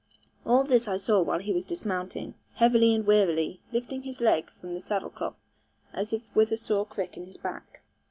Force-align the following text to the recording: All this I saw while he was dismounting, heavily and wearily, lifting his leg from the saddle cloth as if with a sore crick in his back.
All 0.47 0.63
this 0.63 0.87
I 0.87 0.97
saw 0.97 1.21
while 1.21 1.37
he 1.37 1.53
was 1.53 1.63
dismounting, 1.63 2.33
heavily 2.55 2.95
and 2.95 3.05
wearily, 3.05 3.61
lifting 3.71 4.01
his 4.01 4.19
leg 4.19 4.49
from 4.59 4.73
the 4.73 4.81
saddle 4.81 5.11
cloth 5.11 5.35
as 5.93 6.11
if 6.11 6.23
with 6.35 6.51
a 6.51 6.57
sore 6.57 6.87
crick 6.87 7.17
in 7.17 7.27
his 7.27 7.37
back. 7.37 7.81